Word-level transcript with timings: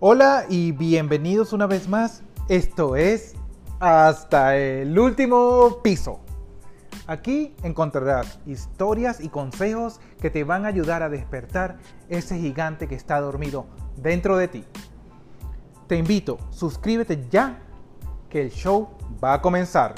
Hola 0.00 0.44
y 0.48 0.72
bienvenidos 0.72 1.52
una 1.52 1.66
vez 1.66 1.88
más. 1.88 2.22
Esto 2.48 2.94
es 2.94 3.34
Hasta 3.80 4.56
el 4.56 4.98
último 4.98 5.78
piso. 5.82 6.20
Aquí 7.06 7.54
encontrarás 7.62 8.38
historias 8.46 9.20
y 9.20 9.28
consejos 9.28 10.00
que 10.20 10.30
te 10.30 10.44
van 10.44 10.64
a 10.64 10.68
ayudar 10.68 11.02
a 11.02 11.08
despertar 11.08 11.78
ese 12.08 12.38
gigante 12.38 12.88
que 12.88 12.94
está 12.94 13.20
dormido 13.20 13.66
dentro 13.96 14.36
de 14.36 14.48
ti. 14.48 14.64
Te 15.86 15.96
invito, 15.96 16.38
suscríbete 16.50 17.26
ya 17.30 17.60
que 18.30 18.40
el 18.40 18.50
show 18.50 18.88
va 19.22 19.34
a 19.34 19.42
comenzar. 19.42 19.94